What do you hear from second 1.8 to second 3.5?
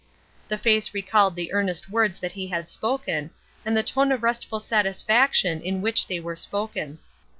words that he had spoken,